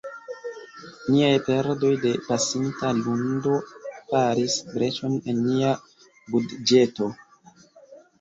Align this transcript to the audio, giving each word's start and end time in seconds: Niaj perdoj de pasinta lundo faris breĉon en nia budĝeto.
Niaj 1.15 1.33
perdoj 1.49 1.91
de 2.05 2.13
pasinta 2.29 2.93
lundo 3.01 3.57
faris 4.13 4.55
breĉon 4.71 5.19
en 5.35 5.43
nia 5.51 5.75
budĝeto. 6.33 7.11